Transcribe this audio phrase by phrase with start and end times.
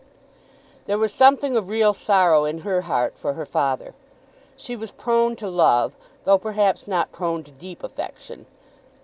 [0.87, 3.93] There was something of real sorrow in her heart for her father.
[4.57, 8.47] She was prone to love, though, perhaps, not prone to deep affection.